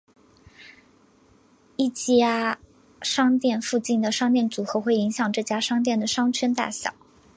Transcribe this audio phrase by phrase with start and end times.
[1.75, 2.57] 一家
[3.03, 6.95] 商店附近的商店组合会影响这家商店的商圈大小。